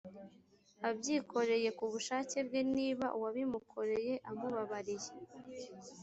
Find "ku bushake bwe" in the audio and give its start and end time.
1.77-2.61